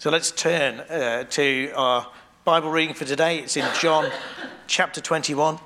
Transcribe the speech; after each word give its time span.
So 0.00 0.08
let's 0.08 0.30
turn 0.30 0.80
uh, 0.80 1.24
to 1.24 1.72
our 1.76 2.06
Bible 2.46 2.70
reading 2.70 2.94
for 2.94 3.04
today. 3.04 3.40
It's 3.40 3.58
in 3.58 3.66
John 3.78 4.10
chapter 4.66 4.98
21. 4.98 5.58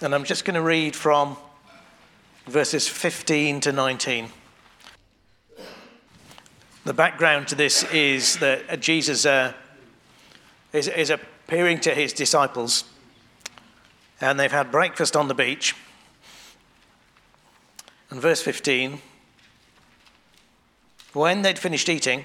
And 0.00 0.14
I'm 0.14 0.24
just 0.24 0.46
going 0.46 0.54
to 0.54 0.62
read 0.62 0.96
from 0.96 1.36
verses 2.46 2.88
15 2.88 3.60
to 3.60 3.72
19. 3.72 4.30
The 6.86 6.94
background 6.94 7.48
to 7.48 7.56
this 7.56 7.82
is 7.92 8.38
that 8.38 8.80
Jesus 8.80 9.26
uh, 9.26 9.52
is, 10.72 10.88
is 10.88 11.10
appearing 11.10 11.80
to 11.80 11.94
his 11.94 12.14
disciples, 12.14 12.84
and 14.18 14.40
they've 14.40 14.50
had 14.50 14.70
breakfast 14.70 15.14
on 15.14 15.28
the 15.28 15.34
beach. 15.34 15.76
And 18.08 18.18
verse 18.18 18.40
15 18.40 19.02
When 21.12 21.42
they'd 21.42 21.58
finished 21.58 21.90
eating, 21.90 22.24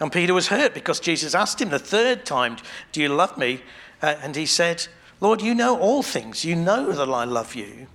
And 0.00 0.12
Peter 0.12 0.34
was 0.34 0.48
hurt 0.48 0.74
because 0.74 1.00
Jesus 1.00 1.34
asked 1.34 1.60
him 1.60 1.70
the 1.70 1.78
third 1.78 2.26
time, 2.26 2.56
Do 2.92 3.00
you 3.00 3.08
love 3.08 3.38
me? 3.38 3.62
Uh, 4.02 4.16
and 4.22 4.36
he 4.36 4.46
said, 4.46 4.86
Lord, 5.20 5.40
you 5.40 5.54
know 5.54 5.78
all 5.78 6.02
things. 6.02 6.44
You 6.44 6.54
know 6.54 6.92
that 6.92 7.08
I 7.08 7.24
love 7.24 7.54
you. 7.54 7.86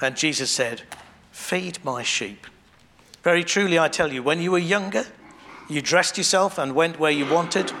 And 0.00 0.16
Jesus 0.16 0.50
said, 0.50 0.82
Feed 1.30 1.84
my 1.84 2.02
sheep. 2.02 2.46
Very 3.22 3.44
truly, 3.44 3.78
I 3.78 3.88
tell 3.88 4.12
you, 4.12 4.22
when 4.22 4.40
you 4.40 4.50
were 4.50 4.58
younger, 4.58 5.04
you 5.68 5.82
dressed 5.82 6.16
yourself 6.16 6.56
and 6.58 6.74
went 6.74 6.98
where 6.98 7.10
you 7.10 7.26
wanted. 7.26 7.72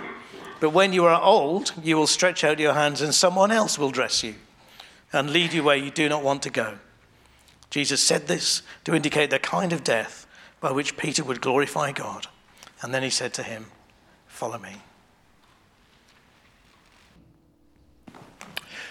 But 0.60 0.70
when 0.70 0.92
you 0.92 1.06
are 1.06 1.20
old, 1.20 1.72
you 1.82 1.96
will 1.96 2.06
stretch 2.06 2.44
out 2.44 2.58
your 2.58 2.74
hands 2.74 3.00
and 3.00 3.14
someone 3.14 3.50
else 3.50 3.78
will 3.78 3.90
dress 3.90 4.22
you 4.22 4.34
and 5.12 5.30
lead 5.30 5.54
you 5.54 5.64
where 5.64 5.76
you 5.76 5.90
do 5.90 6.08
not 6.08 6.22
want 6.22 6.42
to 6.42 6.50
go. 6.50 6.78
Jesus 7.70 8.02
said 8.02 8.26
this 8.26 8.62
to 8.84 8.94
indicate 8.94 9.30
the 9.30 9.38
kind 9.38 9.72
of 9.72 9.82
death 9.82 10.26
by 10.60 10.70
which 10.70 10.96
Peter 10.96 11.24
would 11.24 11.40
glorify 11.40 11.92
God. 11.92 12.26
And 12.82 12.94
then 12.94 13.02
he 13.02 13.10
said 13.10 13.34
to 13.34 13.42
him, 13.42 13.66
Follow 14.26 14.58
me. 14.58 14.76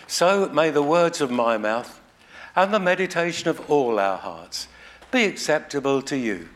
So 0.07 0.49
may 0.49 0.69
the 0.69 0.83
words 0.83 1.21
of 1.21 1.31
my 1.31 1.57
mouth 1.57 2.01
and 2.55 2.73
the 2.73 2.79
meditation 2.79 3.47
of 3.47 3.69
all 3.69 3.99
our 3.99 4.17
hearts 4.17 4.67
be 5.11 5.23
acceptable 5.23 6.01
to 6.03 6.17
you, 6.17 6.49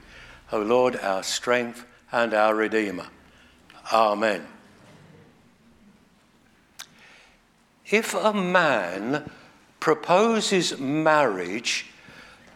O 0.51 0.59
Lord, 0.59 0.95
our 0.97 1.23
strength 1.23 1.85
and 2.11 2.33
our 2.33 2.55
Redeemer. 2.55 3.07
Amen. 3.91 4.45
If 7.89 8.13
a 8.13 8.33
man 8.33 9.29
proposes 9.79 10.79
marriage 10.79 11.87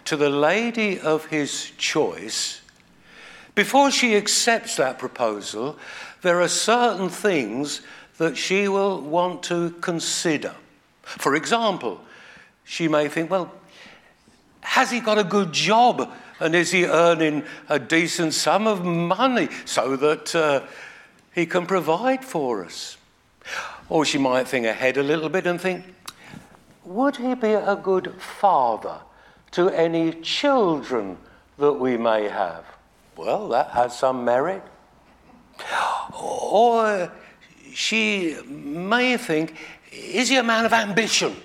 to 0.05 0.16
the 0.16 0.30
lady 0.30 1.00
of 1.00 1.25
his 1.25 1.72
choice, 1.78 2.61
before 3.58 3.90
she 3.90 4.16
accepts 4.16 4.76
that 4.76 5.00
proposal, 5.00 5.80
there 6.22 6.40
are 6.42 6.48
certain 6.48 7.10
things 7.10 7.82
that 8.20 8.38
she 8.38 8.68
will 8.68 9.02
want 9.02 9.42
to 9.42 9.72
consider. 9.82 10.54
For 11.02 11.34
example, 11.34 12.00
she 12.66 12.88
may 12.88 13.08
think, 13.08 13.32
well, 13.32 13.52
has 14.62 14.92
he 14.92 15.00
got 15.00 15.17
a 15.17 15.23
good 15.23 15.54
job? 15.54 16.08
And 16.40 16.54
is 16.54 16.70
he 16.70 16.86
earning 16.86 17.46
a 17.67 17.80
decent 17.80 18.36
sum 18.36 18.67
of 18.67 18.86
money 18.86 19.50
so 19.66 19.96
that 19.96 20.36
uh, 20.36 20.62
he 21.34 21.48
can 21.48 21.66
provide 21.66 22.23
for 22.23 22.64
us? 22.64 22.98
Or 23.90 24.06
she 24.06 24.20
might 24.20 24.48
think 24.48 24.67
ahead 24.67 24.98
a 24.98 25.04
little 25.04 25.30
bit 25.30 25.48
and 25.48 25.60
think, 25.60 25.84
would 26.86 27.16
he 27.16 27.34
be 27.34 27.54
a 27.54 27.76
good 27.76 28.22
father 28.22 29.00
to 29.54 29.70
any 29.70 30.12
children 30.22 31.17
that 31.58 31.73
we 31.73 31.98
may 31.98 32.30
have? 32.30 32.77
Well, 33.17 33.50
that 33.50 33.72
has 33.72 33.98
some 33.98 34.23
merit. 34.23 34.61
Or 36.14 37.11
she 37.73 38.38
may 38.45 39.17
think, 39.17 39.55
is 39.92 40.30
he 40.30 40.38
a 40.38 40.44
man 40.44 40.66
of 40.66 40.73
ambition 40.73 41.36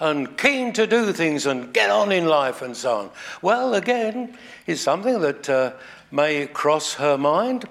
and 0.00 0.36
keen 0.38 0.72
to 0.72 0.86
do 0.86 1.12
things 1.12 1.46
and 1.46 1.72
get 1.74 1.90
on 1.90 2.10
in 2.10 2.26
life 2.26 2.62
and 2.62 2.76
so 2.76 2.96
on? 2.96 3.10
Well, 3.42 3.74
again, 3.74 4.36
is 4.66 4.80
something 4.80 5.20
that 5.20 5.48
uh, 5.48 5.72
may 6.10 6.46
cross 6.46 6.94
her 6.94 7.18
mind. 7.18 7.66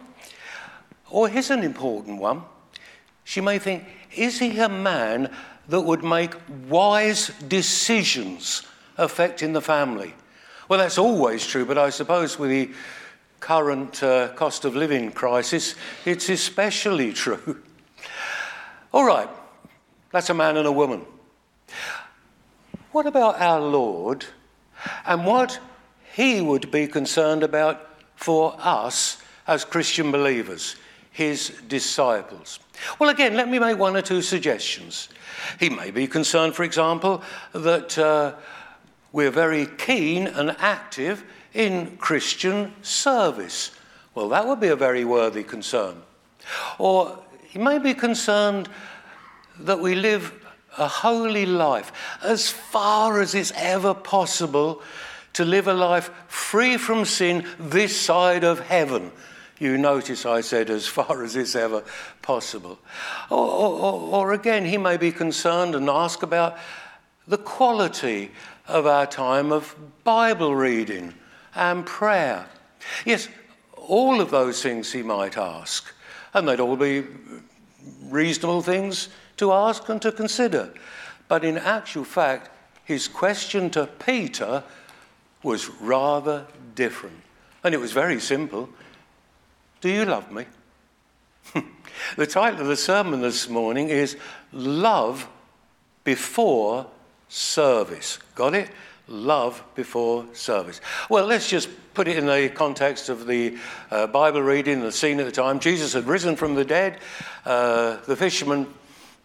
Or 1.09 1.27
here's 1.27 1.49
an 1.49 1.63
important 1.63 2.19
one. 2.19 2.43
She 3.23 3.41
may 3.41 3.57
think, 3.57 3.85
is 4.15 4.39
he 4.39 4.59
a 4.59 4.69
man 4.69 5.31
that 5.69 5.81
would 5.81 6.03
make 6.03 6.35
wise 6.69 7.31
decisions 7.47 8.63
affecting 8.97 9.53
the 9.53 9.61
family? 9.61 10.13
Well, 10.69 10.79
that's 10.79 10.97
always 10.97 11.45
true, 11.45 11.65
but 11.65 11.77
I 11.77 11.89
suppose 11.89 12.37
with 12.37 12.49
the 12.49 12.71
current 13.43 14.01
uh, 14.01 14.29
cost 14.29 14.63
of 14.63 14.73
living 14.73 15.11
crisis, 15.11 15.75
it's 16.05 16.29
especially 16.29 17.11
true. 17.11 17.61
All 18.93 19.03
right, 19.03 19.27
that's 20.13 20.29
a 20.29 20.33
man 20.33 20.55
and 20.55 20.65
a 20.65 20.71
woman. 20.71 21.05
What 22.93 23.05
about 23.05 23.41
our 23.41 23.59
Lord 23.59 24.23
and 25.05 25.25
what 25.25 25.59
he 26.15 26.39
would 26.39 26.71
be 26.71 26.87
concerned 26.87 27.43
about 27.43 27.89
for 28.15 28.55
us 28.59 29.21
as 29.45 29.65
Christian 29.65 30.09
believers, 30.09 30.77
his 31.11 31.49
disciples? 31.67 32.59
Well, 32.97 33.09
again, 33.09 33.35
let 33.35 33.49
me 33.49 33.59
make 33.59 33.77
one 33.77 33.97
or 33.97 34.01
two 34.01 34.21
suggestions. 34.21 35.09
He 35.59 35.69
may 35.69 35.91
be 35.91 36.07
concerned, 36.07 36.55
for 36.55 36.63
example, 36.63 37.21
that 37.51 37.97
uh, 37.97 38.35
we're 39.11 39.31
very 39.31 39.65
keen 39.65 40.27
and 40.27 40.55
active 40.59 41.25
in 41.53 41.97
Christian 41.97 42.73
service. 42.81 43.71
Well, 44.15 44.29
that 44.29 44.47
would 44.47 44.59
be 44.59 44.67
a 44.67 44.75
very 44.75 45.05
worthy 45.05 45.43
concern. 45.43 46.01
Or 46.77 47.19
he 47.47 47.59
may 47.59 47.79
be 47.79 47.93
concerned 47.93 48.69
that 49.59 49.79
we 49.79 49.95
live 49.95 50.33
a 50.77 50.87
holy 50.87 51.45
life 51.45 51.91
as 52.23 52.49
far 52.49 53.21
as 53.21 53.35
it's 53.35 53.51
ever 53.55 53.93
possible 53.93 54.81
to 55.33 55.45
live 55.45 55.67
a 55.67 55.73
life 55.73 56.11
free 56.27 56.77
from 56.77 57.05
sin 57.05 57.45
this 57.59 57.99
side 57.99 58.43
of 58.43 58.59
heaven. 58.59 59.11
You 59.59 59.77
notice 59.77 60.25
I 60.25 60.41
said 60.41 60.69
as 60.69 60.87
far 60.87 61.23
as 61.23 61.35
it's 61.35 61.55
ever 61.55 61.83
possible. 62.21 62.79
Or, 63.29 63.47
or, 63.47 63.93
or, 64.15 64.33
again, 64.33 64.65
he 64.65 64.77
may 64.77 64.97
be 64.97 65.11
concerned 65.11 65.75
and 65.75 65.89
ask 65.89 66.23
about 66.23 66.57
the 67.27 67.37
quality 67.37 68.31
of 68.67 68.85
our 68.85 69.05
time 69.05 69.51
of 69.51 69.75
Bible 70.03 70.55
reading 70.55 71.13
and 71.55 71.85
prayer. 71.85 72.47
Yes, 73.05 73.27
all 73.75 74.21
of 74.21 74.31
those 74.31 74.61
things 74.61 74.91
he 74.91 75.03
might 75.03 75.37
ask, 75.37 75.93
and 76.33 76.47
they'd 76.47 76.59
all 76.59 76.75
be 76.75 77.03
reasonable 78.03 78.61
things 78.61 79.09
to 79.37 79.51
ask 79.51 79.87
and 79.89 80.01
to 80.01 80.11
consider. 80.11 80.73
But 81.27 81.43
in 81.43 81.57
actual 81.57 82.03
fact, 82.03 82.49
his 82.85 83.07
question 83.07 83.69
to 83.71 83.87
Peter 83.87 84.63
was 85.41 85.69
rather 85.69 86.45
different. 86.75 87.21
And 87.63 87.73
it 87.73 87.79
was 87.79 87.91
very 87.91 88.19
simple 88.19 88.69
Do 89.81 89.89
you 89.89 90.05
love 90.05 90.31
me? 90.31 90.45
the 92.15 92.27
title 92.27 92.61
of 92.61 92.67
the 92.67 92.77
sermon 92.77 93.21
this 93.21 93.49
morning 93.49 93.89
is 93.89 94.17
Love 94.51 95.27
Before 96.03 96.87
Service. 97.27 98.19
Got 98.35 98.55
it? 98.55 98.69
Love 99.07 99.63
before 99.75 100.25
service. 100.33 100.79
Well, 101.09 101.25
let's 101.25 101.49
just 101.49 101.69
put 101.93 102.07
it 102.07 102.17
in 102.17 102.25
the 102.25 102.49
context 102.49 103.09
of 103.09 103.27
the 103.27 103.57
uh, 103.91 104.07
Bible 104.07 104.41
reading, 104.41 104.81
the 104.81 104.91
scene 104.91 105.19
at 105.19 105.25
the 105.25 105.31
time. 105.31 105.59
Jesus 105.59 105.93
had 105.93 106.07
risen 106.07 106.35
from 106.35 106.55
the 106.55 106.65
dead. 106.65 106.99
Uh, 107.45 107.97
the 108.05 108.15
fishermen, 108.15 108.67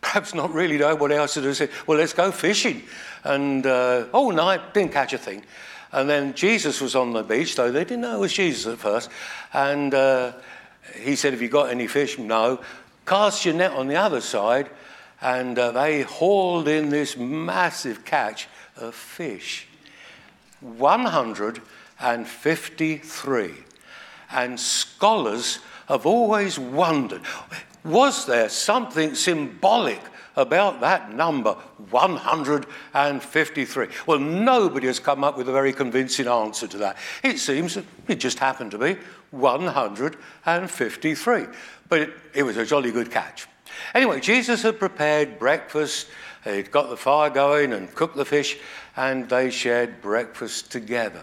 perhaps 0.00 0.34
not 0.34 0.52
really 0.52 0.78
know 0.78 0.94
what 0.96 1.12
else 1.12 1.34
to 1.34 1.42
do, 1.42 1.54
said, 1.54 1.70
Well, 1.86 1.98
let's 1.98 2.12
go 2.12 2.30
fishing. 2.32 2.82
And 3.24 3.66
uh, 3.66 4.06
all 4.12 4.32
night, 4.32 4.74
didn't 4.74 4.92
catch 4.92 5.12
a 5.12 5.18
thing. 5.18 5.44
And 5.92 6.08
then 6.08 6.34
Jesus 6.34 6.80
was 6.80 6.94
on 6.94 7.12
the 7.12 7.22
beach, 7.22 7.56
though 7.56 7.72
they 7.72 7.84
didn't 7.84 8.02
know 8.02 8.16
it 8.16 8.20
was 8.20 8.32
Jesus 8.32 8.66
at 8.66 8.78
first. 8.78 9.10
And 9.52 9.94
uh, 9.94 10.32
he 10.96 11.16
said, 11.16 11.32
Have 11.32 11.42
you 11.42 11.48
got 11.48 11.70
any 11.70 11.86
fish? 11.86 12.18
No. 12.18 12.60
Cast 13.06 13.44
your 13.44 13.54
net 13.54 13.72
on 13.72 13.86
the 13.86 13.96
other 13.96 14.20
side. 14.20 14.68
And 15.20 15.58
uh, 15.58 15.72
they 15.72 16.02
hauled 16.02 16.68
in 16.68 16.90
this 16.90 17.16
massive 17.16 18.04
catch 18.04 18.48
of 18.76 18.94
fish. 18.94 19.67
153. 20.60 23.54
And 24.30 24.60
scholars 24.60 25.60
have 25.88 26.04
always 26.04 26.58
wondered 26.58 27.22
was 27.84 28.26
there 28.26 28.48
something 28.48 29.14
symbolic 29.14 30.00
about 30.36 30.80
that 30.80 31.12
number, 31.12 31.52
153? 31.90 33.86
Well, 34.06 34.18
nobody 34.18 34.86
has 34.86 35.00
come 35.00 35.24
up 35.24 35.38
with 35.38 35.48
a 35.48 35.52
very 35.52 35.72
convincing 35.72 36.28
answer 36.28 36.68
to 36.68 36.76
that. 36.78 36.96
It 37.22 37.38
seems 37.38 37.78
it 38.08 38.16
just 38.16 38.38
happened 38.38 38.70
to 38.72 38.78
be 38.78 38.98
153, 39.30 41.46
but 41.88 42.00
it, 42.00 42.10
it 42.34 42.42
was 42.42 42.56
a 42.56 42.66
jolly 42.66 42.90
good 42.92 43.10
catch. 43.10 43.46
Anyway, 43.94 44.20
Jesus 44.20 44.62
had 44.62 44.78
prepared 44.78 45.38
breakfast, 45.38 46.08
he'd 46.44 46.70
got 46.70 46.88
the 46.88 46.96
fire 46.96 47.28
going 47.30 47.72
and 47.72 47.92
cooked 47.94 48.16
the 48.16 48.24
fish, 48.24 48.58
and 48.98 49.28
they 49.28 49.48
shared 49.48 50.02
breakfast 50.02 50.72
together. 50.72 51.22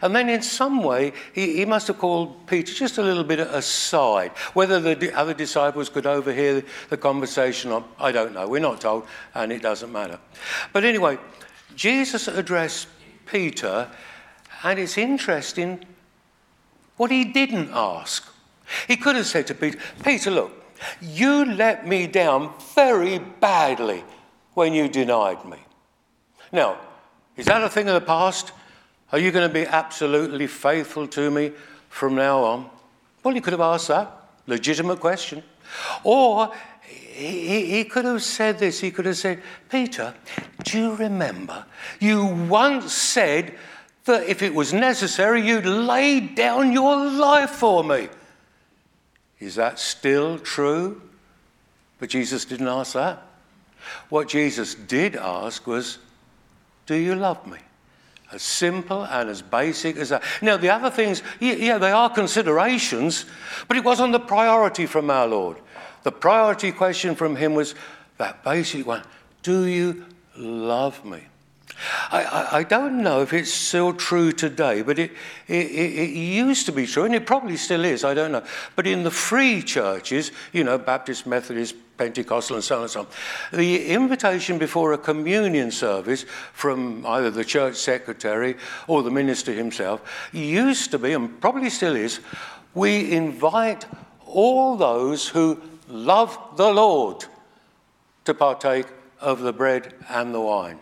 And 0.00 0.14
then, 0.14 0.28
in 0.28 0.42
some 0.42 0.84
way, 0.84 1.12
he, 1.32 1.56
he 1.56 1.64
must 1.64 1.88
have 1.88 1.98
called 1.98 2.46
Peter 2.46 2.72
just 2.72 2.98
a 2.98 3.02
little 3.02 3.24
bit 3.24 3.40
aside. 3.40 4.30
Whether 4.54 4.94
the 4.94 5.12
other 5.12 5.34
disciples 5.34 5.88
could 5.88 6.06
overhear 6.06 6.62
the 6.88 6.96
conversation, 6.96 7.82
I 7.98 8.12
don't 8.12 8.32
know. 8.32 8.46
We're 8.46 8.60
not 8.60 8.80
told, 8.80 9.08
and 9.34 9.50
it 9.50 9.60
doesn't 9.60 9.90
matter. 9.90 10.20
But 10.72 10.84
anyway, 10.84 11.18
Jesus 11.74 12.28
addressed 12.28 12.86
Peter, 13.26 13.90
and 14.62 14.78
it's 14.78 14.96
interesting 14.96 15.84
what 16.96 17.10
he 17.10 17.24
didn't 17.24 17.70
ask. 17.72 18.24
He 18.86 18.96
could 18.96 19.16
have 19.16 19.26
said 19.26 19.48
to 19.48 19.54
Peter, 19.54 19.80
Peter, 20.04 20.30
look, 20.30 20.52
you 21.02 21.44
let 21.44 21.88
me 21.88 22.06
down 22.06 22.52
very 22.76 23.18
badly 23.18 24.04
when 24.54 24.72
you 24.72 24.88
denied 24.88 25.44
me. 25.44 25.58
Now, 26.52 26.78
is 27.36 27.46
that 27.46 27.62
a 27.62 27.68
thing 27.68 27.88
of 27.88 27.94
the 27.94 28.06
past? 28.06 28.52
Are 29.12 29.18
you 29.18 29.30
going 29.30 29.48
to 29.48 29.52
be 29.52 29.66
absolutely 29.66 30.46
faithful 30.46 31.06
to 31.08 31.30
me 31.30 31.52
from 31.88 32.14
now 32.14 32.42
on? 32.42 32.70
Well, 33.22 33.34
he 33.34 33.40
could 33.40 33.52
have 33.52 33.60
asked 33.60 33.88
that. 33.88 34.10
Legitimate 34.46 35.00
question. 35.00 35.42
Or 36.04 36.52
he, 37.16 37.66
he, 37.66 37.84
could 37.84 38.04
have 38.04 38.22
said 38.22 38.58
this. 38.58 38.80
He 38.80 38.90
could 38.90 39.06
have 39.06 39.16
said, 39.16 39.42
Peter, 39.68 40.14
do 40.64 40.78
you 40.78 40.94
remember 40.94 41.64
you 42.00 42.24
once 42.24 42.92
said 42.92 43.54
that 44.04 44.24
if 44.28 44.42
it 44.42 44.54
was 44.54 44.72
necessary, 44.72 45.40
you'd 45.40 45.66
lay 45.66 46.20
down 46.20 46.72
your 46.72 46.96
life 47.10 47.50
for 47.50 47.82
me? 47.82 48.08
Is 49.40 49.56
that 49.56 49.78
still 49.78 50.38
true? 50.38 51.02
But 51.98 52.10
Jesus 52.10 52.44
didn't 52.44 52.68
ask 52.68 52.94
that. 52.94 53.22
What 54.08 54.28
Jesus 54.28 54.74
did 54.74 55.16
ask 55.16 55.66
was, 55.66 55.98
do 56.86 56.94
you 56.94 57.14
love 57.14 57.46
me? 57.46 57.58
As 58.32 58.42
simple 58.42 59.04
and 59.04 59.28
as 59.28 59.42
basic 59.42 59.96
as 59.96 60.08
that. 60.08 60.22
Now, 60.42 60.56
the 60.56 60.70
other 60.70 60.90
things, 60.90 61.22
yeah, 61.38 61.78
they 61.78 61.92
are 61.92 62.10
considerations, 62.10 63.24
but 63.68 63.76
it 63.76 63.84
wasn't 63.84 64.12
the 64.12 64.20
priority 64.20 64.86
from 64.86 65.10
our 65.10 65.28
Lord. 65.28 65.58
The 66.02 66.12
priority 66.12 66.72
question 66.72 67.14
from 67.14 67.36
him 67.36 67.54
was 67.54 67.74
that 68.18 68.42
basic 68.42 68.86
one 68.86 69.02
Do 69.42 69.66
you 69.66 70.06
love 70.36 71.04
me? 71.04 71.22
I, 72.10 72.48
I, 72.52 72.62
don't 72.62 73.02
know 73.02 73.20
if 73.20 73.32
it's 73.32 73.52
still 73.52 73.92
true 73.92 74.32
today, 74.32 74.82
but 74.82 74.98
it, 74.98 75.12
it, 75.46 75.66
it, 75.66 76.10
used 76.10 76.64
to 76.66 76.72
be 76.72 76.86
true, 76.86 77.04
and 77.04 77.14
it 77.14 77.26
probably 77.26 77.56
still 77.56 77.84
is, 77.84 78.02
I 78.02 78.14
don't 78.14 78.32
know. 78.32 78.44
But 78.76 78.86
in 78.86 79.02
the 79.02 79.10
free 79.10 79.62
churches, 79.62 80.32
you 80.52 80.64
know, 80.64 80.78
Baptist, 80.78 81.26
Methodist, 81.26 81.74
Pentecostal, 81.98 82.56
and 82.56 82.64
so 82.64 82.76
on 82.76 82.82
and 82.82 82.90
so 82.90 83.00
on, 83.00 83.06
the 83.52 83.88
invitation 83.88 84.58
before 84.58 84.94
a 84.94 84.98
communion 84.98 85.70
service 85.70 86.24
from 86.52 87.04
either 87.06 87.30
the 87.30 87.44
church 87.44 87.76
secretary 87.76 88.56
or 88.86 89.02
the 89.02 89.10
minister 89.10 89.52
himself 89.52 90.28
used 90.32 90.90
to 90.92 90.98
be, 90.98 91.12
and 91.12 91.40
probably 91.40 91.68
still 91.68 91.96
is, 91.96 92.20
we 92.74 93.12
invite 93.12 93.86
all 94.24 94.76
those 94.76 95.28
who 95.28 95.60
love 95.88 96.38
the 96.56 96.72
Lord 96.72 97.24
to 98.24 98.34
partake 98.34 98.86
of 99.20 99.40
the 99.40 99.52
bread 99.52 99.94
and 100.08 100.34
the 100.34 100.40
wine. 100.40 100.78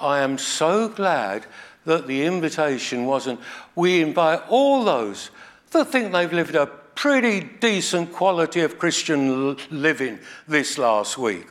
I 0.00 0.20
am 0.20 0.38
so 0.38 0.88
glad 0.88 1.46
that 1.84 2.06
the 2.06 2.24
invitation 2.24 3.06
wasn't, 3.06 3.40
we 3.74 4.00
invite 4.00 4.42
all 4.48 4.84
those 4.84 5.30
that 5.70 5.86
think 5.86 6.12
they've 6.12 6.32
lived 6.32 6.54
a 6.54 6.66
pretty 6.66 7.40
decent 7.40 8.12
quality 8.12 8.60
of 8.60 8.78
Christian 8.78 9.56
living 9.70 10.18
this 10.46 10.78
last 10.78 11.18
week 11.18 11.46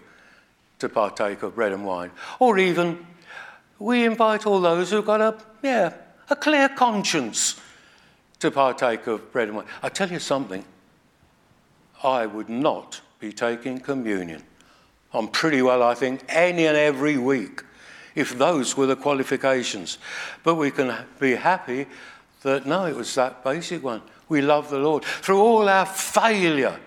to 0.80 0.88
partake 0.88 1.44
of 1.44 1.56
bread 1.56 1.72
and 1.72 1.86
wine. 1.86 2.12
Or 2.40 2.58
even, 2.58 3.06
we 3.80 4.06
invite 4.06 4.46
all 4.46 4.62
those 4.62 4.92
who've 4.92 5.06
got 5.06 5.22
a, 5.22 5.38
yeah, 5.64 5.94
a 6.30 6.36
clear 6.36 6.70
conscience 6.70 7.60
to 8.40 8.52
partake 8.52 9.08
of 9.08 9.32
bread 9.32 9.48
and 9.48 9.58
wine. 9.58 9.68
I 9.84 9.90
tell 9.90 10.12
you 10.12 10.20
something, 10.20 10.64
I 12.04 12.26
would 12.26 12.50
not 12.50 13.02
be 13.20 13.34
taking 13.34 13.80
communion 13.80 14.44
I'm 15.14 15.28
pretty 15.28 15.62
well, 15.62 15.84
I 15.84 15.94
think, 15.94 16.24
any 16.30 16.66
and 16.66 16.78
every 16.78 17.18
week 17.18 17.64
if 18.16 18.38
those 18.38 18.76
were 18.76 18.86
the 18.86 18.96
qualifications. 18.96 19.98
But 20.44 20.56
we 20.56 20.72
can 20.72 20.94
be 21.20 21.36
happy 21.36 21.88
that 22.44 22.66
no, 22.66 22.86
it 22.86 22.96
was 22.96 23.14
that 23.16 23.44
basic 23.44 23.84
one. 23.84 24.02
We 24.30 24.42
love 24.42 24.70
the 24.70 24.80
Lord. 24.80 25.04
Through 25.04 25.40
all 25.40 25.70
our 25.70 25.86
failure, 25.86 26.80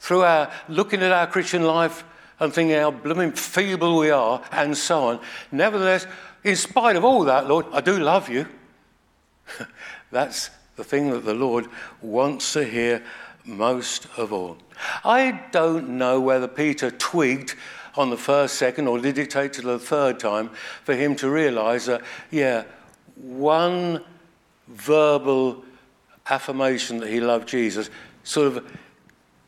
through 0.00 0.22
our 0.22 0.50
looking 0.68 1.02
at 1.02 1.12
our 1.12 1.26
Christian 1.26 1.62
life 1.62 2.04
and 2.40 2.52
thinking 2.52 2.76
how 2.76 2.90
blooming 2.90 3.32
feeble 3.32 3.98
we 3.98 4.10
are, 4.10 4.42
and 4.52 4.76
so 4.76 5.04
on. 5.04 5.20
Nevertheless, 5.52 6.06
in 6.42 6.56
spite 6.56 6.96
of 6.96 7.04
all 7.04 7.24
that, 7.24 7.48
Lord, 7.48 7.66
I 7.72 7.80
do 7.80 7.98
love 7.98 8.28
you. 8.28 8.46
That's 10.10 10.50
the 10.76 10.84
thing 10.84 11.10
that 11.10 11.24
the 11.24 11.34
Lord 11.34 11.66
wants 12.02 12.52
to 12.54 12.64
hear 12.64 13.02
most 13.44 14.06
of 14.16 14.32
all. 14.32 14.58
I 15.04 15.42
don't 15.52 15.90
know 15.90 16.20
whether 16.20 16.48
Peter 16.48 16.90
twigged 16.90 17.54
on 17.96 18.10
the 18.10 18.16
first, 18.16 18.56
second, 18.56 18.88
or 18.88 18.98
did 18.98 19.18
it 19.18 19.30
take 19.30 19.52
to 19.52 19.62
the 19.62 19.78
third 19.78 20.18
time 20.18 20.50
for 20.82 20.94
him 20.94 21.14
to 21.16 21.30
realize 21.30 21.86
that, 21.86 22.02
yeah, 22.30 22.64
one 23.16 24.02
verbal 24.68 25.64
affirmation 26.28 26.98
that 26.98 27.08
he 27.08 27.20
loved 27.20 27.48
Jesus 27.48 27.90
sort 28.24 28.48
of 28.48 28.78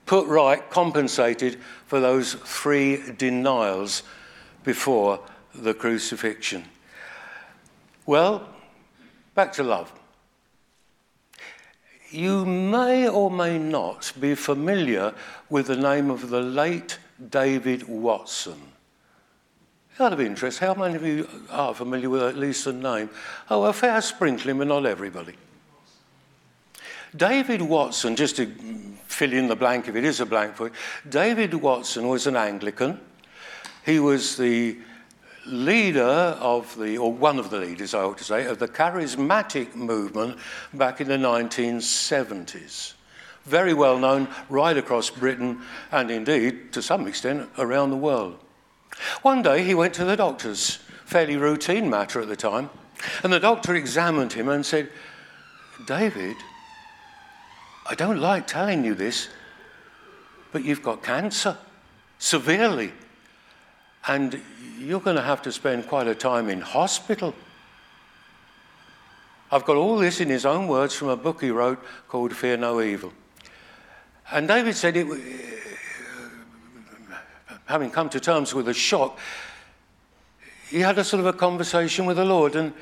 put 0.04 0.26
right, 0.28 0.70
compensated 0.70 1.58
for 1.86 1.98
those 2.00 2.34
three 2.34 3.02
denials 3.18 4.02
before 4.62 5.20
the 5.54 5.74
crucifixion. 5.74 6.64
Well, 8.04 8.48
back 9.34 9.52
to 9.54 9.64
love. 9.64 9.92
You 12.10 12.44
may 12.44 13.08
or 13.08 13.30
may 13.30 13.58
not 13.58 14.12
be 14.20 14.36
familiar 14.36 15.12
with 15.50 15.66
the 15.66 15.76
name 15.76 16.10
of 16.10 16.30
the 16.30 16.40
late 16.40 16.98
David 17.30 17.88
Watson. 17.88 18.60
Out 19.98 20.12
of 20.12 20.20
interest, 20.20 20.58
how 20.58 20.74
many 20.74 20.94
of 20.94 21.04
you 21.04 21.28
are 21.50 21.74
familiar 21.74 22.10
with 22.10 22.22
at 22.22 22.36
least 22.36 22.66
the 22.66 22.72
name? 22.72 23.08
Oh, 23.48 23.64
a 23.64 23.72
fair 23.72 24.00
sprinkling, 24.02 24.58
but 24.58 24.66
not 24.66 24.84
everybody. 24.84 25.34
David 27.16 27.62
Watson, 27.62 28.14
just 28.14 28.36
to 28.36 28.46
fill 29.06 29.32
in 29.32 29.48
the 29.48 29.56
blank 29.56 29.88
if 29.88 29.96
it 29.96 30.04
is 30.04 30.20
a 30.20 30.26
blank 30.26 30.56
for 30.56 30.66
you, 30.66 30.72
David 31.08 31.54
Watson 31.54 32.08
was 32.08 32.26
an 32.26 32.36
Anglican. 32.36 33.00
He 33.86 33.98
was 33.98 34.36
the 34.36 34.76
leader 35.46 36.02
of 36.02 36.76
the, 36.78 36.98
or 36.98 37.10
one 37.10 37.38
of 37.38 37.48
the 37.48 37.58
leaders, 37.58 37.94
I 37.94 38.02
ought 38.02 38.18
to 38.18 38.24
say, 38.24 38.44
of 38.46 38.58
the 38.58 38.68
charismatic 38.68 39.74
movement 39.74 40.38
back 40.74 41.00
in 41.00 41.08
the 41.08 41.16
1970s 41.16 42.94
very 43.46 43.72
well 43.72 43.98
known 43.98 44.28
right 44.48 44.76
across 44.76 45.08
Britain 45.08 45.60
and 45.90 46.10
indeed, 46.10 46.72
to 46.72 46.82
some 46.82 47.06
extent, 47.06 47.48
around 47.58 47.90
the 47.90 47.96
world. 47.96 48.38
One 49.22 49.42
day 49.42 49.62
he 49.62 49.74
went 49.74 49.94
to 49.94 50.04
the 50.04 50.16
doctor's, 50.16 50.76
fairly 51.04 51.36
routine 51.36 51.88
matter 51.88 52.20
at 52.20 52.28
the 52.28 52.36
time, 52.36 52.70
and 53.22 53.32
the 53.32 53.40
doctor 53.40 53.74
examined 53.74 54.32
him 54.32 54.48
and 54.48 54.64
said, 54.64 54.90
David, 55.86 56.36
I 57.88 57.94
don't 57.94 58.20
like 58.20 58.46
telling 58.46 58.84
you 58.84 58.94
this, 58.94 59.28
but 60.50 60.64
you've 60.64 60.82
got 60.82 61.02
cancer, 61.02 61.56
severely, 62.18 62.92
and 64.08 64.40
you're 64.78 65.00
going 65.00 65.16
to 65.16 65.22
have 65.22 65.42
to 65.42 65.52
spend 65.52 65.86
quite 65.86 66.08
a 66.08 66.14
time 66.14 66.48
in 66.48 66.60
hospital. 66.60 67.34
I've 69.50 69.64
got 69.64 69.76
all 69.76 69.98
this 69.98 70.20
in 70.20 70.28
his 70.28 70.44
own 70.44 70.66
words 70.66 70.94
from 70.94 71.08
a 71.08 71.16
book 71.16 71.40
he 71.40 71.50
wrote 71.50 71.82
called 72.08 72.34
Fear 72.34 72.56
No 72.56 72.80
Evil. 72.80 73.12
And 74.30 74.48
David 74.48 74.74
said, 74.74 74.96
it, 74.96 75.06
uh, 75.08 75.14
having 77.66 77.90
come 77.90 78.08
to 78.10 78.20
terms 78.20 78.54
with 78.54 78.68
a 78.68 78.74
shock, 78.74 79.18
he 80.68 80.80
had 80.80 80.98
a 80.98 81.04
sort 81.04 81.20
of 81.20 81.26
a 81.26 81.32
conversation 81.32 82.06
with 82.06 82.16
the 82.16 82.24
Lord, 82.24 82.56
and 82.56 82.72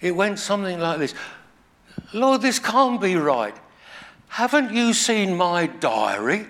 it 0.00 0.14
went 0.14 0.38
something 0.38 0.78
like 0.78 0.98
this 0.98 1.14
Lord, 2.12 2.42
this 2.42 2.58
can't 2.58 3.00
be 3.00 3.16
right. 3.16 3.54
Haven't 4.28 4.72
you 4.72 4.92
seen 4.92 5.36
my 5.36 5.66
diary? 5.66 6.46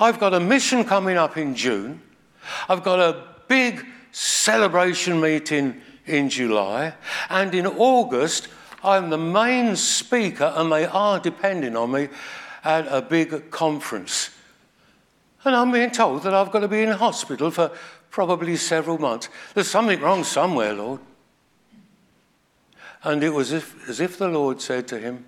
I've 0.00 0.20
got 0.20 0.34
a 0.34 0.40
mission 0.40 0.84
coming 0.84 1.16
up 1.16 1.36
in 1.36 1.54
June. 1.54 2.00
I've 2.68 2.82
got 2.82 3.00
a 3.00 3.24
big 3.48 3.84
celebration 4.12 5.20
meeting 5.20 5.80
in 6.06 6.30
July. 6.30 6.94
And 7.28 7.54
in 7.54 7.66
August, 7.66 8.48
I'm 8.82 9.10
the 9.10 9.18
main 9.18 9.76
speaker 9.76 10.52
and 10.56 10.70
they 10.72 10.86
are 10.86 11.18
depending 11.18 11.76
on 11.76 11.92
me 11.92 12.08
at 12.64 12.86
a 12.86 13.02
big 13.02 13.50
conference. 13.50 14.30
And 15.44 15.54
I'm 15.54 15.72
being 15.72 15.90
told 15.90 16.22
that 16.24 16.34
I've 16.34 16.50
got 16.50 16.60
to 16.60 16.68
be 16.68 16.82
in 16.82 16.90
hospital 16.90 17.50
for 17.50 17.70
probably 18.10 18.56
several 18.56 18.98
months. 18.98 19.28
There's 19.54 19.70
something 19.70 20.00
wrong 20.00 20.24
somewhere, 20.24 20.72
Lord. 20.74 21.00
And 23.04 23.22
it 23.22 23.30
was 23.30 23.52
if, 23.52 23.88
as 23.88 24.00
if 24.00 24.18
the 24.18 24.28
Lord 24.28 24.60
said 24.60 24.88
to 24.88 24.98
him, 24.98 25.24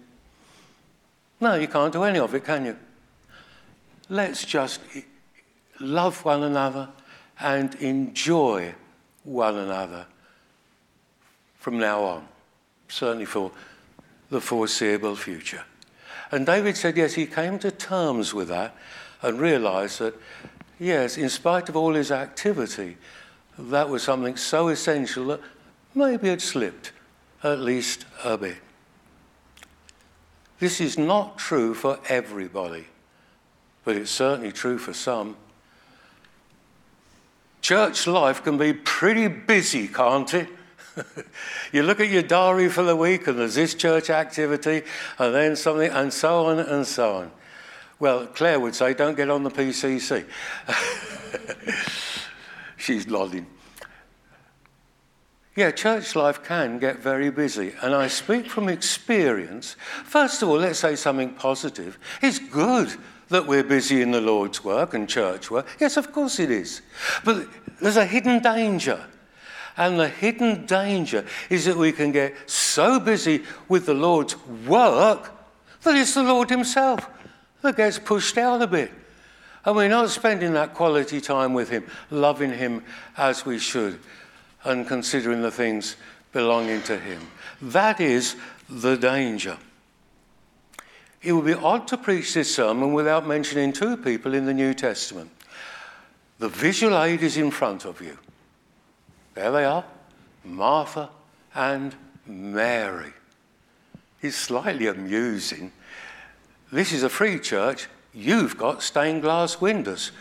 No, 1.40 1.54
you 1.54 1.68
can't 1.68 1.92
do 1.92 2.02
any 2.02 2.18
of 2.18 2.34
it, 2.34 2.44
can 2.44 2.64
you? 2.64 2.76
Let's 4.08 4.44
just 4.44 4.80
love 5.78 6.24
one 6.24 6.42
another 6.42 6.88
and 7.38 7.74
enjoy 7.76 8.74
one 9.22 9.56
another 9.56 10.06
from 11.56 11.78
now 11.78 12.02
on, 12.02 12.28
certainly 12.90 13.24
for 13.24 13.52
the 14.28 14.40
foreseeable 14.40 15.16
future. 15.16 15.64
And 16.30 16.46
David 16.46 16.76
said, 16.76 16.96
yes, 16.96 17.14
he 17.14 17.26
came 17.26 17.58
to 17.60 17.70
terms 17.70 18.34
with 18.34 18.48
that 18.48 18.74
and 19.22 19.40
realized 19.40 19.98
that, 20.00 20.14
yes, 20.78 21.16
in 21.16 21.28
spite 21.28 21.68
of 21.68 21.76
all 21.76 21.94
his 21.94 22.10
activity, 22.10 22.96
that 23.58 23.88
was 23.88 24.02
something 24.02 24.36
so 24.36 24.68
essential 24.68 25.26
that 25.26 25.40
maybe 25.94 26.28
it 26.28 26.40
slipped 26.40 26.92
at 27.42 27.58
least 27.58 28.04
a 28.24 28.38
bit. 28.38 28.58
This 30.58 30.80
is 30.80 30.98
not 30.98 31.38
true 31.38 31.74
for 31.74 31.98
everybody, 32.08 32.86
but 33.84 33.96
it's 33.96 34.10
certainly 34.10 34.52
true 34.52 34.78
for 34.78 34.92
some. 34.92 35.36
Church 37.62 38.06
life 38.06 38.42
can 38.42 38.56
be 38.56 38.72
pretty 38.72 39.26
busy, 39.26 39.88
can't 39.88 40.32
it? 40.34 40.48
you 41.72 41.82
look 41.82 42.00
at 42.00 42.08
your 42.08 42.22
diary 42.22 42.68
for 42.68 42.82
the 42.82 42.96
week 42.96 43.26
and 43.26 43.38
there's 43.38 43.54
this 43.54 43.74
church 43.74 44.10
activity 44.10 44.82
and 45.18 45.34
then 45.34 45.56
something 45.56 45.90
and 45.90 46.12
so 46.12 46.46
on 46.46 46.58
and 46.58 46.86
so 46.86 47.16
on. 47.16 47.30
Well, 47.98 48.26
Claire 48.26 48.58
would 48.58 48.74
say, 48.74 48.94
don't 48.94 49.16
get 49.16 49.30
on 49.30 49.42
the 49.42 49.50
PCC. 49.50 50.24
She's 52.78 53.06
nodding. 53.06 53.46
Yeah, 55.56 55.70
church 55.72 56.16
life 56.16 56.42
can 56.42 56.78
get 56.78 57.00
very 57.00 57.30
busy, 57.30 57.74
and 57.82 57.94
I 57.94 58.06
speak 58.06 58.46
from 58.46 58.68
experience. 58.68 59.76
First 60.04 60.42
of 60.42 60.48
all, 60.48 60.56
let's 60.56 60.78
say 60.78 60.96
something 60.96 61.34
positive. 61.34 61.98
It's 62.22 62.38
good 62.38 62.94
that 63.28 63.46
we're 63.46 63.64
busy 63.64 64.00
in 64.00 64.12
the 64.12 64.20
Lord's 64.20 64.64
work 64.64 64.94
and 64.94 65.08
church 65.08 65.50
work. 65.50 65.66
Yes, 65.78 65.96
of 65.96 66.12
course 66.12 66.38
it 66.38 66.50
is. 66.50 66.82
But 67.24 67.48
there's 67.80 67.96
a 67.96 68.06
hidden 68.06 68.40
danger. 68.40 69.04
And 69.76 69.98
the 69.98 70.08
hidden 70.08 70.66
danger 70.66 71.24
is 71.48 71.64
that 71.64 71.76
we 71.76 71.92
can 71.92 72.12
get 72.12 72.34
so 72.50 73.00
busy 73.00 73.44
with 73.68 73.86
the 73.86 73.94
Lord's 73.94 74.36
work 74.66 75.32
that 75.82 75.96
it's 75.96 76.14
the 76.14 76.22
Lord 76.22 76.50
Himself 76.50 77.08
that 77.62 77.76
gets 77.76 77.98
pushed 77.98 78.36
out 78.38 78.62
a 78.62 78.66
bit. 78.66 78.90
And 79.64 79.76
we're 79.76 79.88
not 79.88 80.10
spending 80.10 80.54
that 80.54 80.74
quality 80.74 81.20
time 81.20 81.54
with 81.54 81.68
Him, 81.68 81.84
loving 82.10 82.52
Him 82.52 82.82
as 83.16 83.44
we 83.44 83.58
should, 83.58 83.98
and 84.64 84.86
considering 84.86 85.42
the 85.42 85.50
things 85.50 85.96
belonging 86.32 86.82
to 86.82 86.98
Him. 86.98 87.20
That 87.60 88.00
is 88.00 88.36
the 88.68 88.96
danger. 88.96 89.58
It 91.22 91.32
would 91.32 91.44
be 91.44 91.54
odd 91.54 91.86
to 91.88 91.98
preach 91.98 92.32
this 92.32 92.54
sermon 92.54 92.94
without 92.94 93.26
mentioning 93.26 93.72
two 93.72 93.96
people 93.98 94.32
in 94.32 94.46
the 94.46 94.54
New 94.54 94.72
Testament. 94.72 95.30
The 96.38 96.48
visual 96.48 96.98
aid 97.02 97.22
is 97.22 97.36
in 97.36 97.50
front 97.50 97.84
of 97.84 98.00
you. 98.00 98.16
There 99.34 99.50
they 99.50 99.64
are 99.64 99.84
Martha 100.44 101.10
and 101.54 101.94
Mary. 102.26 103.12
It's 104.22 104.36
slightly 104.36 104.86
amusing. 104.86 105.72
This 106.72 106.92
is 106.92 107.02
a 107.02 107.08
free 107.08 107.38
church. 107.38 107.88
You've 108.12 108.56
got 108.56 108.82
stained 108.82 109.22
glass 109.22 109.60
windows. 109.60 110.12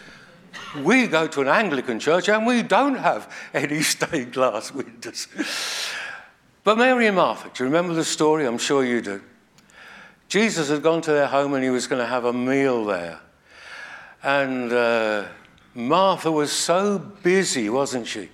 We 0.83 1.07
go 1.07 1.27
to 1.27 1.41
an 1.41 1.47
Anglican 1.47 1.99
church 1.99 2.29
and 2.29 2.45
we 2.45 2.63
don't 2.63 2.95
have 2.95 3.33
any 3.53 3.81
stained 3.83 4.33
glass 4.33 4.73
windows. 4.73 5.27
But 6.63 6.77
Mary 6.77 7.07
and 7.07 7.15
Martha, 7.15 7.49
do 7.53 7.63
you 7.63 7.69
remember 7.69 7.93
the 7.93 8.03
story? 8.03 8.45
I'm 8.45 8.57
sure 8.57 8.83
you 8.83 9.01
do. 9.01 9.21
Jesus 10.27 10.69
had 10.69 10.83
gone 10.83 11.01
to 11.01 11.11
their 11.11 11.27
home 11.27 11.53
and 11.53 11.63
he 11.63 11.69
was 11.69 11.87
going 11.87 12.01
to 12.01 12.07
have 12.07 12.25
a 12.25 12.33
meal 12.33 12.85
there. 12.85 13.19
And 14.21 14.71
uh, 14.71 15.25
Martha 15.73 16.31
was 16.31 16.51
so 16.51 16.99
busy, 16.99 17.69
wasn't 17.69 18.05
she? 18.05 18.29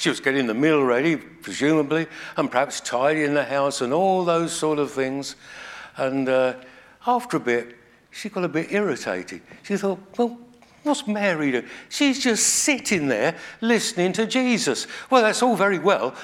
She 0.00 0.08
was 0.08 0.18
getting 0.18 0.46
the 0.46 0.54
meal 0.54 0.82
ready, 0.82 1.16
presumably, 1.16 2.06
and 2.38 2.50
perhaps 2.50 2.80
tidying 2.80 3.34
the 3.34 3.44
house 3.44 3.82
and 3.82 3.92
all 3.92 4.24
those 4.24 4.50
sort 4.50 4.78
of 4.78 4.90
things. 4.90 5.36
And 5.98 6.26
uh, 6.26 6.54
after 7.06 7.36
a 7.36 7.40
bit, 7.40 7.76
she 8.10 8.30
got 8.30 8.44
a 8.44 8.48
bit 8.48 8.72
irritated. 8.72 9.42
She 9.62 9.76
thought, 9.76 10.00
well, 10.16 10.38
what's 10.84 11.06
Mary 11.06 11.52
doing? 11.52 11.66
She's 11.90 12.18
just 12.18 12.46
sitting 12.46 13.08
there 13.08 13.36
listening 13.60 14.14
to 14.14 14.24
Jesus. 14.24 14.86
Well, 15.10 15.20
that's 15.20 15.42
all 15.42 15.54
very 15.54 15.78
well, 15.78 16.14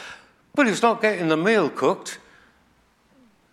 but 0.55 0.67
it's 0.67 0.81
not 0.81 1.03
getting 1.03 1.29
the 1.29 1.37
meal 1.37 1.69
cooked. 1.69 2.19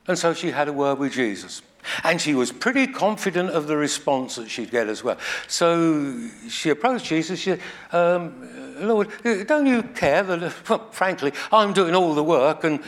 And 0.08 0.18
so 0.18 0.34
she 0.34 0.51
had 0.51 0.70
a 0.70 0.74
word 0.74 1.00
with 1.00 1.12
Jesus. 1.12 1.62
And 2.03 2.19
she 2.19 2.33
was 2.33 2.51
pretty 2.51 2.87
confident 2.87 3.49
of 3.49 3.67
the 3.67 3.77
response 3.77 4.35
that 4.35 4.49
she'd 4.49 4.71
get 4.71 4.87
as 4.87 5.03
well. 5.03 5.17
So 5.47 6.29
she 6.49 6.69
approached 6.69 7.05
Jesus. 7.05 7.39
She 7.39 7.51
said, 7.51 7.61
um, 7.91 8.49
Lord, 8.79 9.09
don't 9.23 9.65
you 9.65 9.83
care 9.83 10.23
that, 10.23 10.53
well, 10.69 10.89
frankly, 10.91 11.33
I'm 11.51 11.73
doing 11.73 11.95
all 11.95 12.13
the 12.13 12.23
work 12.23 12.63
and 12.63 12.81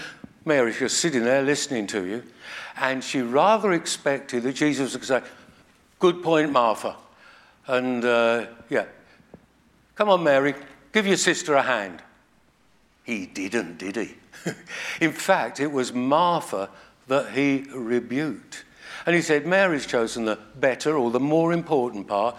Mary's 0.45 0.79
just 0.79 0.99
sitting 0.99 1.23
there 1.23 1.41
listening 1.41 1.87
to 1.87 2.05
you? 2.05 2.23
And 2.77 3.03
she 3.03 3.21
rather 3.21 3.71
expected 3.71 4.43
that 4.43 4.53
Jesus 4.53 4.93
would 4.93 5.03
say, 5.03 5.21
Good 5.99 6.21
point, 6.21 6.51
Martha. 6.51 6.97
And 7.67 8.03
uh, 8.03 8.47
yeah, 8.69 8.85
come 9.95 10.09
on, 10.09 10.23
Mary, 10.23 10.53
give 10.91 11.07
your 11.07 11.17
sister 11.17 11.53
a 11.55 11.61
hand. 11.61 12.01
He 13.03 13.25
didn't, 13.25 13.77
did 13.77 13.95
he? 13.95 14.15
In 15.01 15.11
fact, 15.11 15.59
it 15.59 15.71
was 15.71 15.93
Martha 15.93 16.69
that 17.07 17.31
he 17.31 17.65
rebuked. 17.73 18.65
And 19.05 19.15
he 19.15 19.21
said, 19.21 19.45
Mary's 19.45 19.85
chosen 19.85 20.25
the 20.25 20.39
better 20.55 20.97
or 20.97 21.11
the 21.11 21.19
more 21.19 21.53
important 21.53 22.07
part, 22.07 22.35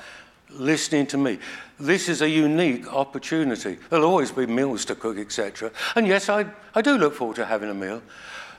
listening 0.51 1.07
to 1.09 1.19
me. 1.19 1.39
This 1.79 2.09
is 2.09 2.23
a 2.23 2.29
unique 2.29 2.93
opportunity. 2.93 3.79
There'll 3.91 4.07
always 4.07 4.33
be 4.33 4.47
meals 4.47 4.85
to 4.87 4.95
cook, 4.95 5.19
etc. 5.19 5.71
And 5.95 6.07
yes, 6.07 6.29
I, 6.29 6.47
I 6.75 6.83
do 6.83 6.99
look 6.99 7.15
forward 7.15 7.37
to 7.37 7.47
having 7.47 7.71
a 7.71 7.75
meal. 7.75 8.03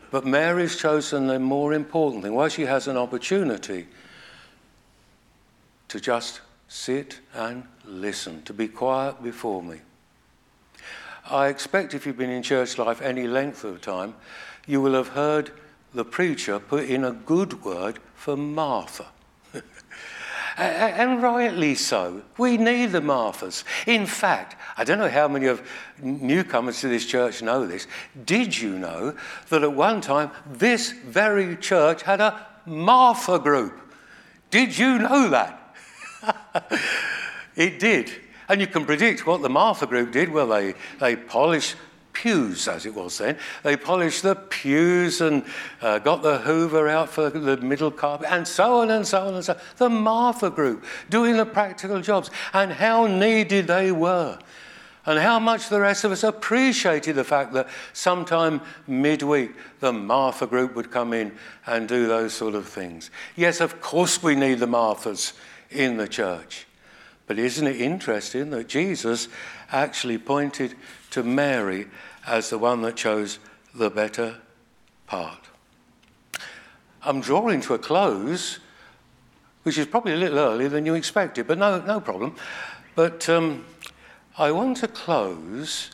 But 0.09 0.25
Mary's 0.25 0.77
chosen 0.77 1.27
the 1.27 1.39
more 1.39 1.73
important 1.73 2.23
thing. 2.23 2.33
Why 2.33 2.47
she 2.47 2.63
has 2.63 2.87
an 2.87 2.95
opportunity 2.95 3.87
to 5.89 5.99
just 5.99 6.41
sit 6.67 7.19
and 7.33 7.63
listen, 7.85 8.41
to 8.43 8.53
be 8.53 8.67
quiet 8.67 9.21
before 9.23 9.63
me. 9.63 9.79
I 11.29 11.47
expect 11.47 11.93
if 11.93 12.05
you've 12.05 12.17
been 12.17 12.29
in 12.29 12.43
church 12.43 12.77
life 12.77 13.01
any 13.01 13.27
length 13.27 13.63
of 13.63 13.81
time, 13.81 14.15
you 14.65 14.81
will 14.81 14.93
have 14.93 15.09
heard 15.09 15.51
the 15.94 16.06
preacher 16.06 16.60
put 16.60 16.86
in 16.86 17.03
a 17.03 17.12
good 17.12 17.63
word 17.63 18.00
for 18.15 18.36
Martha. 18.36 19.08
and 20.58 21.22
rightly 21.22 21.75
so. 21.75 22.24
We 22.38 22.58
need 22.58 22.91
the 22.91 23.01
Marthas. 23.01 23.63
In 23.86 24.06
fact, 24.06 24.56
I 24.75 24.84
don't 24.84 24.98
know 24.98 25.10
how 25.10 25.27
many 25.27 25.46
of 25.46 25.67
newcomers 26.01 26.82
to 26.82 26.88
this 26.88 27.06
church 27.06 27.41
know 27.41 27.65
this. 27.67 27.88
Did 28.25 28.58
you 28.58 28.77
know 28.77 29.15
that 29.50 29.63
at 29.63 29.74
one 29.74 30.01
time 30.01 30.32
this 30.46 30.91
very 30.91 31.56
church 31.58 32.01
had 32.01 32.22
a 32.22 32.46
Martha 32.65 33.39
group? 33.39 33.79
Did 34.50 34.77
you 34.77 35.00
know 35.00 35.29
that? 35.29 35.75
it 37.56 37.79
did. 37.79 38.12
And 38.50 38.62
you 38.62 38.67
can 38.67 38.86
predict 38.86 39.27
what 39.27 39.41
the 39.41 39.50
Martha 39.50 39.86
group 39.86 40.12
did. 40.12 40.29
Well, 40.29 40.48
they, 40.48 40.74
they 41.00 41.15
polished 41.15 41.75
pews, 42.27 42.67
as 42.67 42.86
it 42.86 42.93
was 42.93 43.17
then. 43.17 43.38
They 43.63 43.77
polished 43.77 44.24
the 44.24 44.36
pews 44.36 45.22
and 45.22 45.46
uh, 45.81 46.00
got 46.00 46.24
the 46.24 46.39
hoover 46.39 46.89
out 46.89 47.10
for 47.10 47.29
the 47.29 47.55
middle 47.57 47.91
carpet, 47.91 48.27
and 48.29 48.46
so 48.46 48.81
on 48.81 48.91
and 48.91 49.07
so 49.07 49.27
on 49.27 49.36
and 49.36 49.46
so 49.46 49.53
on. 49.53 49.60
The 49.77 49.89
Martha 49.89 50.50
group 50.50 50.84
doing 51.10 51.38
the 51.38 51.46
practical 51.46 52.01
jobs, 52.01 52.29
and 52.53 52.72
how 52.72 53.07
needed 53.07 53.67
they 53.67 53.91
were. 53.93 54.38
And 55.05 55.17
how 55.17 55.39
much 55.39 55.69
the 55.69 55.79
rest 55.79 56.03
of 56.03 56.12
us 56.12 56.24
appreciated 56.24 57.15
the 57.15 57.24
fact 57.24 57.53
that 57.53 57.69
sometime 57.93 58.60
midweek 58.88 59.51
the 59.79 59.93
Martha 59.93 60.46
group 60.46 60.75
would 60.75 60.91
come 60.91 61.13
in 61.13 61.31
and 61.65 61.88
do 61.88 62.07
those 62.07 62.34
sort 62.34 62.55
of 62.55 62.67
things. 62.67 63.10
Yes, 63.38 63.62
of 63.62 63.79
course 63.79 64.22
we 64.22 64.36
need 64.36 64.60
the 64.60 64.65
Marthas 64.65 65.31
in 65.72 65.96
the 65.96 66.10
church. 66.10 66.67
But 67.25 67.39
isn't 67.39 67.67
it 67.67 67.79
interesting 67.79 68.50
that 68.50 68.67
Jesus 68.67 69.29
actually 69.72 70.17
pointed 70.17 70.75
to 71.17 71.24
Mary 71.24 71.88
as 72.27 72.51
the 72.51 72.59
one 72.59 72.83
that 72.83 72.95
chose 72.95 73.39
the 73.74 73.89
better 73.89 74.38
part. 75.07 75.39
I'm 77.01 77.21
drawing 77.21 77.59
to 77.62 77.74
a 77.74 77.79
close, 77.79 78.59
which 79.63 79.79
is 79.79 79.88
probably 79.88 80.13
a 80.13 80.17
little 80.17 80.38
earlier 80.38 80.69
than 80.69 80.86
you 80.86 80.93
expected, 80.93 81.47
but 81.47 81.57
no, 81.57 81.81
no 81.81 82.00
problem. 82.00 82.36
But 82.93 83.27
um, 83.29 83.65
I 84.38 84.51
want 84.51 84.77
to 84.77 84.88
close 84.88 85.89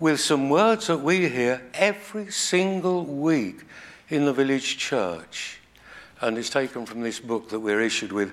with 0.00 0.20
some 0.20 0.48
words 0.48 0.86
that 0.86 1.02
we 1.02 1.28
hear 1.28 1.62
every 1.74 2.30
single 2.30 3.04
week 3.04 3.60
in 4.08 4.24
the 4.24 4.32
village 4.32 4.78
church. 4.78 5.60
And 6.22 6.38
it's 6.38 6.48
taken 6.48 6.86
from 6.86 7.02
this 7.02 7.20
book 7.20 7.50
that 7.50 7.60
we're 7.60 7.82
issued 7.82 8.12
with 8.12 8.32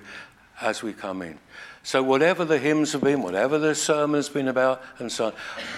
as 0.62 0.84
we 0.84 0.94
come 0.94 1.22
in. 1.22 1.38
So, 1.86 2.02
whatever 2.02 2.46
the 2.46 2.60
hymns 2.60 2.94
have 2.94 3.04
been, 3.04 3.22
whatever 3.22 3.60
the 3.60 3.76
sermon 3.76 4.16
has 4.16 4.30
been 4.30 4.48
about, 4.48 4.82
and 5.00 5.12
so 5.12 5.26
on, 5.26 5.34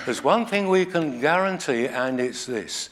there's 0.06 0.24
one 0.24 0.46
thing 0.46 0.70
we 0.70 0.86
can 0.86 1.20
guarantee, 1.20 1.88
and 1.88 2.20
it's 2.20 2.46
this 2.46 2.90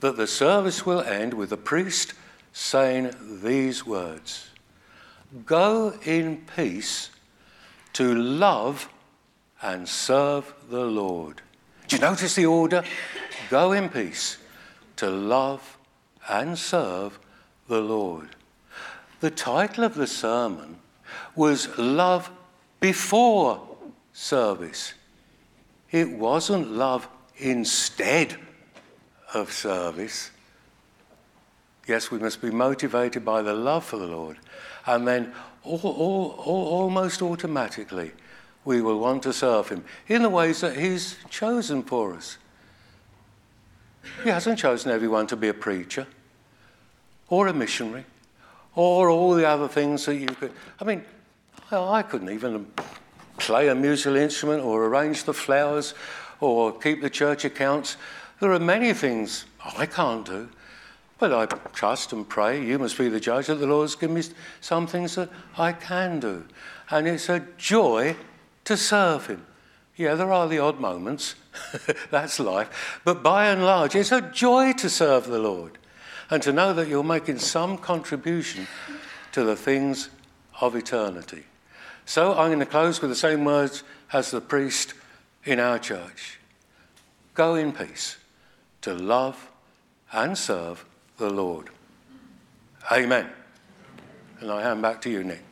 that 0.00 0.16
the 0.16 0.26
service 0.26 0.86
will 0.86 1.02
end 1.02 1.34
with 1.34 1.50
the 1.50 1.56
priest 1.58 2.14
saying 2.52 3.10
these 3.42 3.86
words 3.86 4.48
Go 5.44 5.92
in 6.04 6.44
peace 6.56 7.10
to 7.92 8.14
love 8.14 8.88
and 9.62 9.88
serve 9.88 10.52
the 10.70 10.84
Lord. 10.84 11.42
Do 11.86 11.96
you 11.96 12.02
notice 12.02 12.34
the 12.34 12.46
order? 12.46 12.82
Go 13.50 13.72
in 13.72 13.88
peace 13.88 14.38
to 14.96 15.10
love 15.10 15.76
and 16.28 16.58
serve 16.58 17.18
the 17.68 17.80
Lord. 17.80 18.30
The 19.20 19.30
title 19.30 19.84
of 19.84 19.94
the 19.94 20.06
sermon 20.06 20.76
was 21.34 21.76
Love 21.78 22.30
Before 22.80 23.66
Service. 24.12 24.94
It 25.90 26.10
wasn't 26.10 26.70
love 26.70 27.08
instead 27.36 28.36
of 29.34 29.52
service. 29.52 30.30
Yes, 31.86 32.10
we 32.10 32.18
must 32.18 32.40
be 32.40 32.50
motivated 32.50 33.24
by 33.24 33.42
the 33.42 33.54
love 33.54 33.84
for 33.84 33.96
the 33.96 34.06
Lord. 34.06 34.38
And 34.86 35.06
then, 35.06 35.32
all, 35.64 35.80
all, 35.82 36.34
all, 36.38 36.66
almost 36.68 37.22
automatically, 37.22 38.12
we 38.64 38.80
will 38.80 38.98
want 38.98 39.22
to 39.24 39.32
serve 39.32 39.68
Him 39.68 39.84
in 40.06 40.22
the 40.22 40.28
ways 40.28 40.60
that 40.60 40.76
He's 40.76 41.16
chosen 41.30 41.82
for 41.82 42.14
us. 42.14 42.38
He 44.22 44.30
hasn't 44.30 44.58
chosen 44.58 44.90
everyone 44.90 45.26
to 45.28 45.36
be 45.36 45.48
a 45.48 45.54
preacher 45.54 46.06
or 47.28 47.48
a 47.48 47.52
missionary 47.52 48.04
or 48.74 49.10
all 49.10 49.34
the 49.34 49.48
other 49.48 49.68
things 49.68 50.06
that 50.06 50.16
you 50.16 50.28
could. 50.28 50.52
I 50.80 50.84
mean, 50.84 51.04
I 51.70 52.02
couldn't 52.02 52.30
even 52.30 52.66
play 53.38 53.68
a 53.68 53.74
musical 53.74 54.16
instrument 54.16 54.62
or 54.62 54.86
arrange 54.86 55.24
the 55.24 55.34
flowers 55.34 55.94
or 56.40 56.72
keep 56.78 57.00
the 57.00 57.10
church 57.10 57.44
accounts. 57.44 57.96
There 58.40 58.52
are 58.52 58.60
many 58.60 58.92
things 58.92 59.44
I 59.76 59.86
can't 59.86 60.24
do, 60.24 60.48
but 61.18 61.32
I 61.32 61.46
trust 61.72 62.12
and 62.12 62.28
pray. 62.28 62.64
You 62.64 62.78
must 62.78 62.96
be 62.96 63.08
the 63.08 63.20
judge 63.20 63.46
that 63.46 63.56
the 63.56 63.66
Lord's 63.66 63.94
given 63.94 64.16
me 64.16 64.22
some 64.60 64.86
things 64.86 65.14
that 65.16 65.30
I 65.58 65.72
can 65.72 66.20
do. 66.20 66.44
And 66.90 67.06
it's 67.06 67.28
a 67.28 67.46
joy 67.56 68.16
to 68.64 68.76
serve 68.76 69.26
Him. 69.26 69.46
Yeah, 69.96 70.14
there 70.14 70.32
are 70.32 70.48
the 70.48 70.58
odd 70.58 70.80
moments, 70.80 71.34
that's 72.10 72.40
life, 72.40 73.00
but 73.04 73.22
by 73.22 73.48
and 73.48 73.64
large, 73.64 73.94
it's 73.94 74.12
a 74.12 74.22
joy 74.22 74.72
to 74.74 74.88
serve 74.88 75.26
the 75.26 75.38
Lord 75.38 75.76
and 76.30 76.42
to 76.42 76.52
know 76.52 76.72
that 76.72 76.88
you're 76.88 77.02
making 77.02 77.38
some 77.38 77.76
contribution 77.76 78.66
to 79.32 79.44
the 79.44 79.56
things 79.56 80.10
of 80.60 80.74
eternity. 80.76 81.44
So 82.04 82.32
I'm 82.32 82.48
going 82.48 82.60
to 82.60 82.66
close 82.66 83.00
with 83.00 83.10
the 83.10 83.16
same 83.16 83.44
words 83.44 83.82
as 84.12 84.30
the 84.30 84.40
priest 84.40 84.94
in 85.44 85.58
our 85.60 85.78
church 85.78 86.40
Go 87.34 87.54
in 87.54 87.72
peace 87.72 88.18
to 88.82 88.92
love 88.92 89.50
and 90.12 90.36
serve 90.36 90.84
the 91.16 91.30
Lord. 91.30 91.70
Amen. 92.90 93.30
And 94.40 94.50
I 94.50 94.62
hand 94.62 94.82
back 94.82 95.00
to 95.02 95.10
you, 95.10 95.22
Nick. 95.22 95.42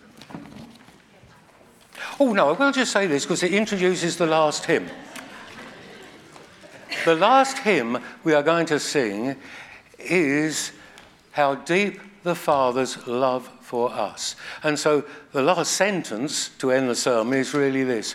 Oh, 2.19 2.33
no, 2.33 2.49
I 2.49 2.53
will 2.53 2.73
just 2.73 2.93
say 2.93 3.07
this 3.07 3.25
because 3.25 3.43
it 3.43 3.55
introduces 3.55 4.17
the 4.17 4.27
last 4.27 4.65
hymn. 4.65 4.89
The 7.05 7.15
last 7.15 7.59
hymn 7.59 8.03
we 8.25 8.35
are 8.35 8.43
going 8.43 8.67
to 8.67 8.81
sing 8.81 9.37
is 9.99 10.73
How 11.33 11.55
Deep 11.55 12.01
the 12.23 12.35
Father's 12.35 13.07
Love 13.07 13.51
for 13.61 13.91
Us. 13.91 14.37
And 14.63 14.79
so 14.79 15.05
the 15.33 15.43
last 15.43 15.73
sentence 15.73 16.51
to 16.59 16.71
end 16.71 16.89
the 16.89 16.95
sermon 16.95 17.39
is 17.39 17.55
really 17.55 17.85
this 17.85 18.13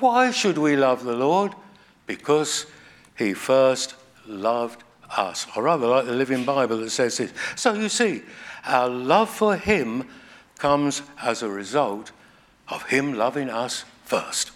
Why 0.00 0.30
should 0.30 0.58
we 0.58 0.76
love 0.76 1.04
the 1.04 1.16
Lord? 1.16 1.54
Because 2.06 2.66
he 3.16 3.34
first 3.34 3.94
loved 4.26 4.84
us. 5.16 5.46
I 5.56 5.60
rather 5.60 5.86
like 5.86 6.06
the 6.06 6.12
Living 6.12 6.44
Bible 6.44 6.78
that 6.78 6.90
says 6.90 7.16
this. 7.16 7.32
So 7.56 7.74
you 7.74 7.88
see, 7.88 8.22
our 8.64 8.88
love 8.88 9.30
for 9.30 9.56
him 9.56 10.06
comes 10.58 11.02
as 11.22 11.42
a 11.42 11.48
result 11.48 12.12
of 12.68 12.84
him 12.84 13.14
loving 13.14 13.48
us 13.48 13.84
first. 14.04 14.52